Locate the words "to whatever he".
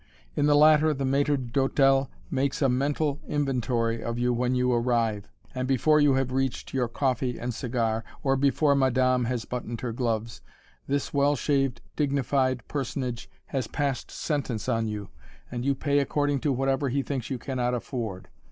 16.39-17.03